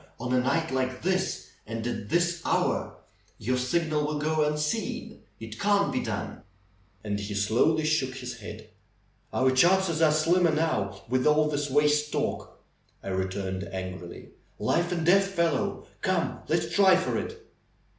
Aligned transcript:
On 0.19 0.33
a 0.33 0.39
night 0.41 0.71
like 0.71 1.03
this! 1.03 1.49
And 1.67 1.85
at 1.85 2.09
this 2.09 2.41
hour! 2.43 2.95
Your 3.37 3.55
signal 3.59 4.03
will 4.07 4.17
go 4.17 4.43
unseen. 4.43 5.19
It 5.39 5.59
can't 5.59 5.93
be 5.93 5.99
done." 5.99 6.37
THE 7.03 7.09
BEND 7.11 7.19
OF 7.19 7.19
THE 7.27 7.33
HILL 7.35 7.55
163 7.55 7.59
And 7.61 7.79
he 7.79 7.85
slowly 7.85 7.85
shook 7.85 8.19
his 8.19 8.37
head. 8.39 8.69
^^Our 9.31 9.55
chances 9.55 10.01
are 10.01 10.11
slimmer 10.11 10.55
now, 10.55 11.03
with 11.07 11.27
all 11.27 11.47
this 11.49 11.69
waste 11.69 12.11
talk," 12.11 12.57
I 13.03 13.09
returned 13.09 13.65
angrily. 13.71 14.29
"^Life 14.59 14.91
and 14.91 15.05
death, 15.05 15.27
fellow! 15.27 15.85
Come, 16.01 16.39
let's 16.47 16.73
try 16.73 16.95
for 16.95 17.15
it!" 17.19 17.45